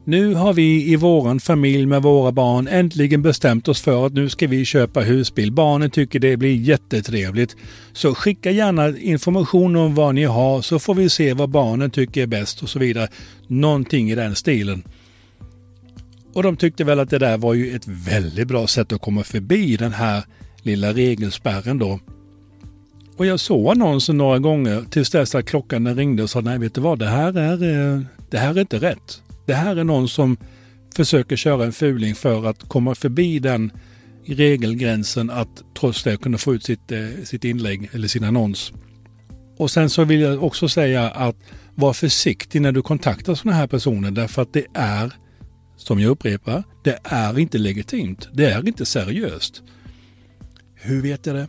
nu 0.10 0.34
har 0.34 0.54
vi 0.54 0.92
i 0.92 0.96
våran 0.96 1.40
familj 1.40 1.86
med 1.86 2.02
våra 2.02 2.32
barn 2.32 2.68
äntligen 2.68 3.22
bestämt 3.22 3.68
oss 3.68 3.82
för 3.82 4.06
att 4.06 4.14
nu 4.14 4.30
ska 4.30 4.48
vi 4.48 4.66
köpa 4.66 5.02
husbil. 5.02 5.52
Barnen 5.52 5.90
tycker 5.90 6.20
det 6.20 6.38
blir 6.38 6.56
jättetrevligt. 6.56 7.56
Så 7.94 8.16
skicka 8.16 8.52
gärna 8.52 8.98
information 8.98 9.76
om 9.76 9.96
vad 9.96 10.16
ni 10.16 10.24
har 10.24 10.62
så 10.62 10.80
får 10.80 10.96
vi 10.96 11.10
se 11.10 11.34
vad 11.34 11.50
barnen 11.50 11.92
tycker 11.92 12.24
är 12.24 12.28
bäst 12.28 12.64
och 12.64 12.70
så 12.70 12.80
vidare. 12.80 13.08
Någonting 13.48 14.12
i 14.12 14.16
den 14.16 14.36
stilen. 14.36 14.84
Och 16.34 16.44
de 16.44 16.58
tyckte 16.58 16.84
väl 16.84 17.00
att 17.00 17.10
det 17.10 17.20
där 17.20 17.38
var 17.38 17.54
ju 17.54 17.76
ett 17.76 17.88
väldigt 17.88 18.48
bra 18.48 18.68
sätt 18.68 18.94
att 18.94 19.02
komma 19.02 19.24
förbi 19.24 19.78
den 19.78 19.94
här 19.94 20.24
lilla 20.62 20.94
regelspärren 20.94 21.80
då. 21.80 22.00
Och 23.18 23.26
jag 23.26 23.40
såg 23.40 23.72
annonsen 23.72 24.18
några 24.18 24.40
gånger 24.40 24.84
tills 24.90 25.10
dess 25.10 25.36
att 25.36 25.46
klockan 25.46 25.96
ringde 25.96 26.24
och 26.24 26.30
sa 26.30 26.42
nej 26.42 26.60
vet 26.60 26.74
du 26.74 26.82
vad, 26.82 27.00
det 27.00 27.08
här 27.08 27.38
är, 27.38 27.54
eh, 27.54 28.02
det 28.30 28.38
här 28.38 28.56
är 28.56 28.62
inte 28.62 28.78
rätt. 28.78 29.22
Det 29.50 29.56
här 29.56 29.76
är 29.76 29.84
någon 29.84 30.10
som 30.10 30.38
försöker 30.96 31.36
köra 31.36 31.66
en 31.66 31.72
fuling 31.72 32.16
för 32.16 32.46
att 32.46 32.70
komma 32.70 32.96
förbi 32.96 33.40
den 33.40 33.72
regelgränsen 34.26 35.30
att 35.30 35.64
trots 35.80 36.04
det 36.04 36.18
kunna 36.18 36.38
få 36.38 36.56
ut 36.56 36.64
sitt, 36.64 36.92
eh, 36.92 37.08
sitt 37.24 37.44
inlägg 37.44 37.90
eller 37.94 38.08
sin 38.08 38.24
annons. 38.24 38.74
Och 39.58 39.72
sen 39.72 39.90
så 39.90 40.04
vill 40.04 40.22
jag 40.22 40.44
också 40.44 40.70
säga 40.70 41.10
att 41.10 41.36
var 41.76 41.94
försiktig 41.94 42.62
när 42.62 42.72
du 42.72 42.82
kontaktar 42.82 43.36
sådana 43.36 43.58
här 43.58 43.68
personer 43.68 44.12
därför 44.12 44.42
att 44.42 44.54
det 44.54 44.66
är, 44.74 45.14
som 45.78 46.00
jag 46.00 46.10
upprepar, 46.10 46.64
det 46.84 47.00
är 47.04 47.40
inte 47.40 47.58
legitimt. 47.58 48.30
Det 48.34 48.46
är 48.46 48.68
inte 48.68 48.86
seriöst. 48.86 49.64
Hur 50.76 51.02
vet 51.02 51.26
jag 51.26 51.36
det? 51.36 51.48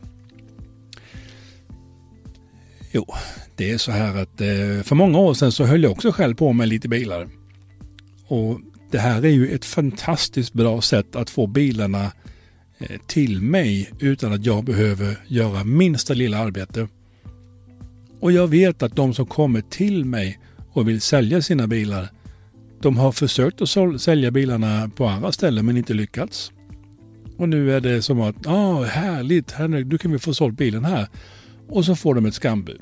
Jo, 2.92 3.07
det 3.57 3.71
är 3.71 3.78
så 3.78 3.92
här 3.92 4.23
att 4.23 4.40
eh, 4.40 4.83
för 4.85 4.95
många 4.95 5.19
år 5.19 5.35
sedan 5.35 5.52
så 5.52 5.64
höll 5.64 5.83
jag 5.83 5.92
också 5.92 6.12
själv 6.12 6.35
på 6.35 6.52
med 6.52 6.69
lite 6.69 6.88
bilar. 6.88 7.39
Och 8.31 8.61
det 8.91 8.99
här 8.99 9.25
är 9.25 9.31
ju 9.31 9.49
ett 9.49 9.65
fantastiskt 9.65 10.53
bra 10.53 10.81
sätt 10.81 11.17
att 11.17 11.31
få 11.31 11.47
bilarna 11.47 12.13
eh, 12.79 13.01
till 13.07 13.43
mig 13.43 13.91
utan 13.99 14.33
att 14.33 14.47
jag 14.47 14.65
behöver 14.65 15.17
göra 15.27 15.65
minsta 15.65 16.15
lilla 16.15 16.39
arbete. 16.39 16.89
Och 18.21 18.33
jag 18.33 18.49
vet 18.49 18.83
att 18.83 18.97
de 18.97 19.15
som 19.15 19.27
kommer 19.27 19.61
till 19.61 20.05
mig 20.05 20.39
och 20.73 20.89
vill 20.89 21.01
sälja 21.01 21.43
sina 21.43 21.67
bilar, 21.67 22.09
de 22.83 22.97
har 22.97 23.13
försökt 23.13 23.61
att 23.63 24.01
sälja 24.01 24.31
bilarna 24.31 24.91
på 24.97 25.07
andra 25.07 25.33
ställen 25.33 25.67
men 25.67 25.77
inte 25.77 25.95
lyckats. 25.95 26.53
Och 27.37 27.49
nu 27.49 27.77
är 27.77 27.81
det 27.81 28.03
som 28.03 28.21
att, 28.21 28.37
ja 28.45 28.53
ah, 28.53 28.85
härligt, 28.85 29.51
här, 29.51 29.69
nu 29.69 29.99
kan 29.99 30.13
vi 30.13 30.19
få 30.19 30.35
sålt 30.35 30.57
bilen 30.57 30.85
här. 30.85 31.09
Och 31.69 31.85
så 31.85 31.97
får 31.97 32.15
de 32.15 32.27
ett 32.27 32.35
skambud. 32.35 32.81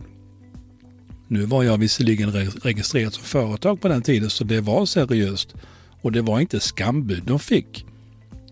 Nu 1.28 1.44
var 1.44 1.62
jag 1.62 1.78
visserligen 1.78 2.32
registrerad 2.62 3.12
som 3.12 3.24
företag 3.24 3.80
på 3.80 3.88
den 3.88 4.02
tiden 4.02 4.30
så 4.30 4.44
det 4.44 4.60
var 4.60 4.86
seriöst. 4.86 5.54
Och 6.00 6.12
det 6.12 6.22
var 6.22 6.40
inte 6.40 6.60
skambud 6.60 7.22
de 7.26 7.38
fick. 7.38 7.86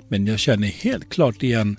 Men 0.08 0.26
jag 0.26 0.38
känner 0.38 0.68
helt 0.68 1.08
klart 1.08 1.42
igen 1.42 1.76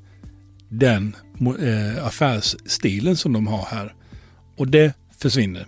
den 0.70 1.16
eh, 1.60 2.06
affärsstilen 2.06 3.18
som 3.18 3.34
de 3.34 3.48
har 3.48 3.66
här. 3.66 3.96
Och 4.56 4.68
det 4.68 4.94
försvinner. 5.18 5.68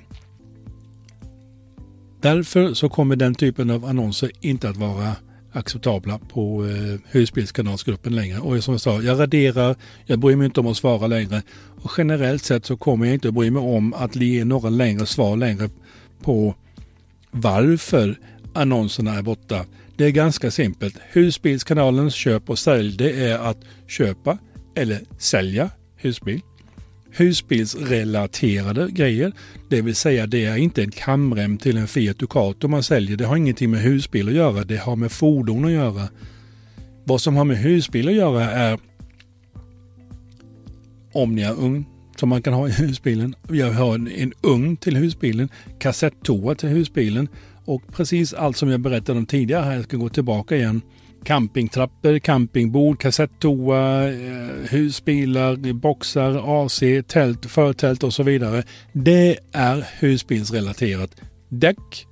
Därför 2.21 2.73
så 2.73 2.89
kommer 2.89 3.15
den 3.15 3.35
typen 3.35 3.69
av 3.69 3.85
annonser 3.85 4.31
inte 4.41 4.69
att 4.69 4.77
vara 4.77 5.15
acceptabla 5.51 6.19
på 6.19 6.65
eh, 6.65 6.99
husbilskanalsgruppen 7.11 8.15
längre. 8.15 8.39
Och 8.39 8.63
som 8.63 8.73
jag 8.73 8.81
sa, 8.81 9.01
jag 9.01 9.19
raderar, 9.19 9.75
jag 10.05 10.19
bryr 10.19 10.35
mig 10.35 10.45
inte 10.45 10.59
om 10.59 10.67
att 10.67 10.77
svara 10.77 11.07
längre. 11.07 11.41
Och 11.81 11.91
generellt 11.97 12.43
sett 12.43 12.65
så 12.65 12.77
kommer 12.77 13.05
jag 13.05 13.13
inte 13.13 13.27
att 13.27 13.33
bry 13.33 13.51
mig 13.51 13.61
om 13.61 13.93
att 13.93 14.15
ge 14.15 14.45
några 14.45 14.69
längre 14.69 15.05
svar 15.05 15.37
längre 15.37 15.69
på 16.21 16.55
varför 17.31 18.19
annonserna 18.53 19.13
är 19.13 19.21
borta. 19.21 19.65
Det 19.95 20.05
är 20.05 20.11
ganska 20.11 20.51
simpelt. 20.51 20.95
Husbilskanalens 21.11 22.13
köp 22.13 22.49
och 22.49 22.59
sälj 22.59 22.97
det 22.97 23.23
är 23.25 23.39
att 23.39 23.57
köpa 23.87 24.37
eller 24.75 25.01
sälja 25.17 25.69
husbil 25.95 26.41
husbilsrelaterade 27.19 28.91
grejer. 28.91 29.31
Det 29.69 29.81
vill 29.81 29.95
säga 29.95 30.27
det 30.27 30.45
är 30.45 30.55
inte 30.55 30.83
en 30.83 30.91
kamrem 30.91 31.57
till 31.57 31.77
en 31.77 31.87
Fiat 31.87 32.19
Ducato 32.19 32.67
man 32.67 32.83
säljer. 32.83 33.17
Det 33.17 33.25
har 33.25 33.35
ingenting 33.35 33.71
med 33.71 33.81
husbil 33.81 34.27
att 34.27 34.33
göra. 34.33 34.63
Det 34.63 34.77
har 34.77 34.95
med 34.95 35.11
fordon 35.11 35.65
att 35.65 35.71
göra. 35.71 36.07
Vad 37.03 37.21
som 37.21 37.35
har 37.35 37.45
med 37.45 37.57
husbil 37.57 38.07
att 38.07 38.13
göra 38.13 38.51
är 38.51 38.79
Omnia-ugn 41.13 41.85
som 42.19 42.29
man 42.29 42.41
kan 42.41 42.53
ha 42.53 42.67
i 42.67 42.71
husbilen. 42.71 43.35
Jag 43.49 43.71
har 43.71 43.95
en, 43.95 44.07
en 44.07 44.33
ugn 44.41 44.77
till 44.77 44.95
husbilen, 44.95 45.49
kassettoa 45.79 46.55
till 46.55 46.69
husbilen 46.69 47.27
och 47.65 47.81
precis 47.93 48.33
allt 48.33 48.57
som 48.57 48.69
jag 48.69 48.79
berättade 48.79 49.19
om 49.19 49.25
tidigare 49.25 49.63
här, 49.63 49.75
jag 49.75 49.83
ska 49.83 49.97
gå 49.97 50.09
tillbaka 50.09 50.55
igen 50.55 50.81
campingtrappor, 51.23 52.19
campingbord, 52.19 52.99
kassettoa, 52.99 54.09
eh, 54.09 54.69
husbilar, 54.69 55.73
boxar, 55.73 56.63
AC, 56.65 57.03
tält, 57.07 57.45
förtält 57.45 58.03
och 58.03 58.13
så 58.13 58.23
vidare. 58.23 58.63
Det 58.93 59.37
är 59.51 59.87
husbilsrelaterat. 59.99 61.21
Däck, 61.49 62.07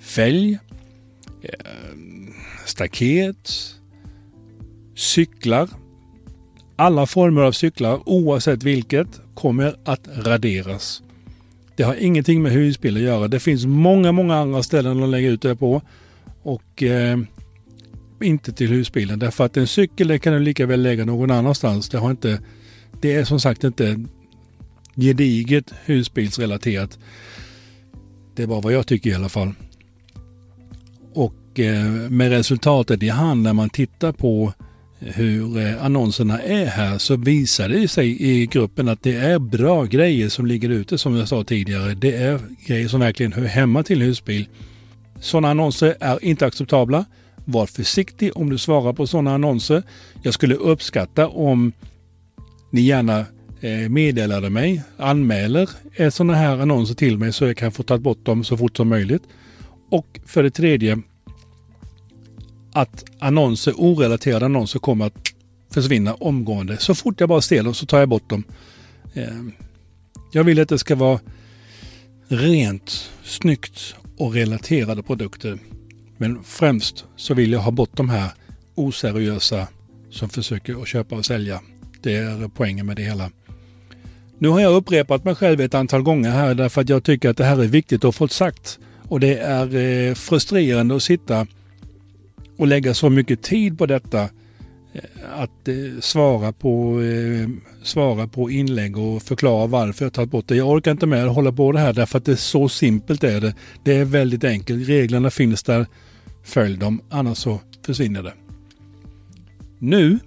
fälg, 0.00 0.58
eh, 1.42 1.50
staket, 2.66 3.52
cyklar. 4.94 5.68
Alla 6.76 7.06
former 7.06 7.42
av 7.42 7.52
cyklar, 7.52 8.00
oavsett 8.06 8.62
vilket, 8.62 9.20
kommer 9.34 9.76
att 9.84 10.08
raderas. 10.16 11.02
Det 11.76 11.82
har 11.82 11.94
ingenting 11.94 12.42
med 12.42 12.52
husbil 12.52 12.96
att 12.96 13.02
göra. 13.02 13.28
Det 13.28 13.40
finns 13.40 13.66
många, 13.66 14.12
många 14.12 14.36
andra 14.36 14.62
ställen 14.62 15.02
att 15.02 15.08
lägga 15.08 15.28
ut 15.28 15.42
det 15.42 15.56
på. 15.56 15.82
Och 16.42 16.82
eh, 16.82 17.18
inte 18.22 18.52
till 18.52 18.68
husbilen. 18.68 19.18
Därför 19.18 19.44
att 19.44 19.56
en 19.56 19.66
cykel 19.66 20.08
det 20.08 20.18
kan 20.18 20.32
du 20.32 20.40
lika 20.40 20.66
väl 20.66 20.82
lägga 20.82 21.04
någon 21.04 21.30
annanstans. 21.30 21.88
Det, 21.88 21.98
har 21.98 22.10
inte, 22.10 22.40
det 23.00 23.14
är 23.14 23.24
som 23.24 23.40
sagt 23.40 23.64
inte 23.64 24.04
gediget 24.94 25.72
husbilsrelaterat. 25.84 26.98
Det 28.34 28.42
är 28.42 28.46
bara 28.46 28.60
vad 28.60 28.72
jag 28.72 28.86
tycker 28.86 29.10
i 29.10 29.14
alla 29.14 29.28
fall. 29.28 29.52
Och 31.14 31.60
eh, 31.60 31.84
med 32.10 32.30
resultatet 32.30 33.02
i 33.02 33.08
hand 33.08 33.42
när 33.42 33.52
man 33.52 33.70
tittar 33.70 34.12
på 34.12 34.52
hur 34.98 35.58
eh, 35.58 35.84
annonserna 35.84 36.42
är 36.42 36.66
här 36.66 36.98
så 36.98 37.16
visar 37.16 37.68
det 37.68 37.88
sig 37.88 38.22
i 38.22 38.46
gruppen 38.46 38.88
att 38.88 39.02
det 39.02 39.16
är 39.16 39.38
bra 39.38 39.84
grejer 39.84 40.28
som 40.28 40.46
ligger 40.46 40.68
ute 40.68 40.98
som 40.98 41.16
jag 41.16 41.28
sa 41.28 41.44
tidigare. 41.44 41.94
Det 41.94 42.16
är 42.16 42.40
grejer 42.66 42.88
som 42.88 43.00
verkligen 43.00 43.32
hör 43.32 43.44
hemma 43.44 43.82
till 43.82 44.02
husbil. 44.02 44.48
Sådana 45.20 45.50
annonser 45.50 45.96
är 46.00 46.24
inte 46.24 46.46
acceptabla. 46.46 47.04
Var 47.48 47.66
försiktig 47.66 48.36
om 48.36 48.50
du 48.50 48.58
svarar 48.58 48.92
på 48.92 49.06
sådana 49.06 49.34
annonser. 49.34 49.82
Jag 50.22 50.34
skulle 50.34 50.54
uppskatta 50.54 51.28
om 51.28 51.72
ni 52.70 52.80
gärna 52.80 53.18
eh, 53.60 53.88
meddelade 53.88 54.50
mig, 54.50 54.82
anmäler 54.96 55.70
eh, 55.94 56.10
sådana 56.10 56.34
här 56.34 56.58
annonser 56.58 56.94
till 56.94 57.18
mig 57.18 57.32
så 57.32 57.46
jag 57.46 57.56
kan 57.56 57.72
få 57.72 57.82
ta 57.82 57.98
bort 57.98 58.24
dem 58.24 58.44
så 58.44 58.56
fort 58.56 58.76
som 58.76 58.88
möjligt. 58.88 59.22
Och 59.90 60.20
för 60.26 60.42
det 60.42 60.50
tredje 60.50 60.98
att 62.72 63.04
annonser, 63.18 63.72
orelaterade 63.76 64.44
annonser 64.44 64.78
kommer 64.78 65.06
att 65.06 65.32
försvinna 65.70 66.14
omgående. 66.14 66.76
Så 66.78 66.94
fort 66.94 67.20
jag 67.20 67.28
bara 67.28 67.40
ser 67.40 67.62
dem 67.62 67.74
så 67.74 67.86
tar 67.86 67.98
jag 67.98 68.08
bort 68.08 68.30
dem. 68.30 68.44
Eh, 69.14 69.42
jag 70.32 70.44
vill 70.44 70.60
att 70.60 70.68
det 70.68 70.78
ska 70.78 70.94
vara 70.94 71.20
rent, 72.28 73.10
snyggt 73.24 73.94
och 74.16 74.34
relaterade 74.34 75.02
produkter. 75.02 75.58
Men 76.18 76.44
främst 76.44 77.04
så 77.16 77.34
vill 77.34 77.52
jag 77.52 77.60
ha 77.60 77.70
bort 77.70 77.96
de 77.96 78.08
här 78.08 78.30
oseriösa 78.74 79.68
som 80.10 80.28
försöker 80.28 80.82
att 80.82 80.88
köpa 80.88 81.16
och 81.16 81.24
sälja. 81.24 81.60
Det 82.02 82.14
är 82.14 82.48
poängen 82.48 82.86
med 82.86 82.96
det 82.96 83.02
hela. 83.02 83.30
Nu 84.38 84.48
har 84.48 84.60
jag 84.60 84.74
upprepat 84.74 85.24
mig 85.24 85.34
själv 85.34 85.60
ett 85.60 85.74
antal 85.74 86.02
gånger 86.02 86.30
här 86.30 86.54
därför 86.54 86.80
att 86.80 86.88
jag 86.88 87.04
tycker 87.04 87.30
att 87.30 87.36
det 87.36 87.44
här 87.44 87.62
är 87.62 87.66
viktigt 87.66 88.04
att 88.04 88.14
få 88.14 88.28
sagt. 88.28 88.78
Och 89.08 89.20
det 89.20 89.38
är 89.38 89.76
eh, 89.76 90.14
frustrerande 90.14 90.96
att 90.96 91.02
sitta 91.02 91.46
och 92.56 92.66
lägga 92.66 92.94
så 92.94 93.10
mycket 93.10 93.42
tid 93.42 93.78
på 93.78 93.86
detta. 93.86 94.28
Eh, 94.96 95.40
att 95.40 95.68
eh, 95.68 96.00
svara, 96.00 96.52
på, 96.52 97.02
eh, 97.02 97.48
svara 97.82 98.28
på 98.28 98.50
inlägg 98.50 98.98
och 98.98 99.22
förklara 99.22 99.66
varför 99.66 100.04
jag 100.04 100.12
tagit 100.12 100.30
bort 100.30 100.48
det. 100.48 100.56
Jag 100.56 100.68
orkar 100.68 100.90
inte 100.90 101.06
med 101.06 101.26
att 101.26 101.34
hålla 101.34 101.52
på 101.52 101.72
det 101.72 101.78
här 101.78 101.92
därför 101.92 102.18
att 102.18 102.24
det 102.24 102.32
är 102.32 102.36
så 102.36 102.68
simpelt 102.68 103.24
är 103.24 103.40
det. 103.40 103.54
Det 103.84 103.96
är 103.96 104.04
väldigt 104.04 104.44
enkelt. 104.44 104.88
Reglerna 104.88 105.30
finns 105.30 105.62
där. 105.62 105.86
Följ 106.44 106.76
dem, 106.76 107.00
annars 107.10 107.38
så 107.38 107.60
försvinner 107.86 108.22
det. 108.22 108.32
Nu 109.78 110.18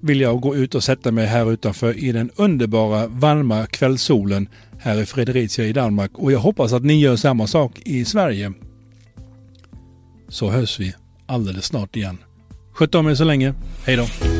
vill 0.00 0.20
jag 0.20 0.40
gå 0.40 0.56
ut 0.56 0.74
och 0.74 0.84
sätta 0.84 1.12
mig 1.12 1.26
här 1.26 1.52
utanför 1.52 1.98
i 1.98 2.12
den 2.12 2.30
underbara 2.36 3.06
varma 3.06 3.66
kvällssolen 3.66 4.48
här 4.78 5.00
i 5.00 5.06
Fredericia 5.06 5.66
i 5.66 5.72
Danmark 5.72 6.10
och 6.14 6.32
jag 6.32 6.38
hoppas 6.38 6.72
att 6.72 6.84
ni 6.84 7.00
gör 7.00 7.16
samma 7.16 7.46
sak 7.46 7.80
i 7.84 8.04
Sverige. 8.04 8.52
Så 10.28 10.50
hörs 10.50 10.80
vi 10.80 10.94
alldeles 11.26 11.64
snart 11.64 11.96
igen. 11.96 12.18
Sköt 12.82 12.94
om 12.94 13.06
er 13.06 13.14
så 13.14 13.24
länge. 13.24 13.54
Hej 13.84 13.96
då! 13.96 14.31